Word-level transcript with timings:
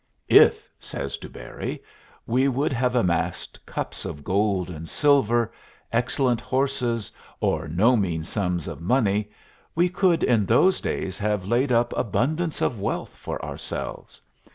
"If," 0.29 0.67
says 0.79 1.15
de 1.17 1.29
Bury, 1.29 1.83
"we 2.25 2.47
would 2.47 2.73
have 2.73 2.95
amassed 2.95 3.63
cups 3.67 4.03
of 4.03 4.23
gold 4.23 4.67
and 4.67 4.89
silver, 4.89 5.53
excellent 5.91 6.41
horses, 6.41 7.11
or 7.39 7.67
no 7.67 7.95
mean 7.95 8.23
sums 8.23 8.67
of 8.67 8.81
money, 8.81 9.29
we 9.75 9.89
could 9.89 10.23
in 10.23 10.47
those 10.47 10.81
days 10.81 11.19
have 11.19 11.45
laid 11.45 11.71
up 11.71 11.93
abundance 11.95 12.63
of 12.63 12.79
wealth 12.81 13.15
for 13.15 13.45
ourselves. 13.45 14.19